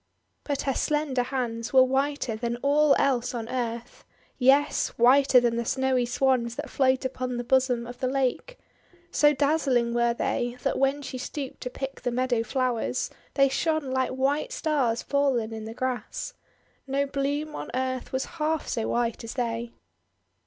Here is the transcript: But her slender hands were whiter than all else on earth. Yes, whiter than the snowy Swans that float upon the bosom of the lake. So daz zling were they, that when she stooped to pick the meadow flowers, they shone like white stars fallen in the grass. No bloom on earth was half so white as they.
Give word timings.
But 0.45 0.63
her 0.63 0.73
slender 0.73 1.21
hands 1.21 1.73
were 1.73 1.83
whiter 1.83 2.35
than 2.35 2.57
all 2.63 2.95
else 2.97 3.35
on 3.35 3.47
earth. 3.47 4.03
Yes, 4.39 4.87
whiter 4.97 5.39
than 5.39 5.57
the 5.57 5.63
snowy 5.63 6.07
Swans 6.07 6.55
that 6.55 6.71
float 6.71 7.05
upon 7.05 7.37
the 7.37 7.43
bosom 7.43 7.85
of 7.85 7.99
the 7.99 8.07
lake. 8.07 8.57
So 9.11 9.31
daz 9.35 9.67
zling 9.67 9.93
were 9.93 10.15
they, 10.15 10.57
that 10.63 10.79
when 10.79 11.03
she 11.03 11.19
stooped 11.19 11.61
to 11.61 11.69
pick 11.69 12.01
the 12.01 12.09
meadow 12.09 12.41
flowers, 12.41 13.11
they 13.35 13.47
shone 13.47 13.91
like 13.91 14.09
white 14.09 14.51
stars 14.51 15.03
fallen 15.03 15.53
in 15.53 15.65
the 15.65 15.75
grass. 15.75 16.33
No 16.87 17.05
bloom 17.05 17.53
on 17.55 17.69
earth 17.75 18.11
was 18.11 18.25
half 18.41 18.67
so 18.67 18.87
white 18.87 19.23
as 19.23 19.35
they. 19.35 19.71